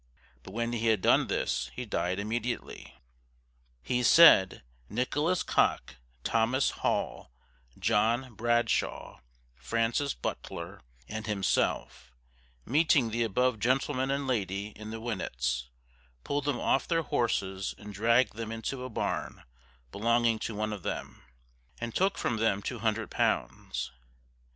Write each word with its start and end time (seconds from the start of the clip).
But 0.41 0.53
when 0.53 0.73
he 0.73 0.87
had 0.87 0.99
done 0.99 1.27
this, 1.27 1.69
he 1.75 1.85
died 1.85 2.17
immediately. 2.17 2.95
He 3.83 4.01
said, 4.01 4.63
Nicholas 4.89 5.43
Cock, 5.43 5.97
Thomas 6.23 6.71
Hall, 6.71 7.31
John 7.77 8.33
Bradshaw, 8.33 9.19
Francis 9.53 10.15
Butler, 10.15 10.81
and 11.07 11.27
himself, 11.27 12.11
meeting 12.65 13.11
the 13.11 13.21
above 13.21 13.59
gentleman 13.59 14.09
and 14.09 14.25
lady 14.25 14.69
in 14.69 14.89
the 14.89 14.99
Winnets, 14.99 15.69
pulled 16.23 16.45
them 16.45 16.59
off 16.59 16.87
their 16.87 17.03
horses, 17.03 17.75
and 17.77 17.93
dragged 17.93 18.33
them 18.33 18.51
into 18.51 18.83
a 18.83 18.89
barn 18.89 19.43
belonging 19.91 20.39
to 20.39 20.55
one 20.55 20.73
of 20.73 20.81
them, 20.81 21.21
and 21.79 21.93
took 21.93 22.17
from 22.17 22.37
them 22.37 22.63
two 22.63 22.79
hundred 22.79 23.11
pounds. 23.11 23.91